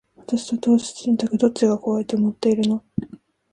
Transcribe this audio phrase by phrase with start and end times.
[0.15, 2.83] 私と投資信託、どっちが怖いと思ってるの？